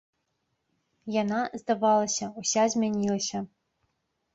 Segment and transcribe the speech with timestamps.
[1.21, 3.49] Яна, здавалася, уся змянілася.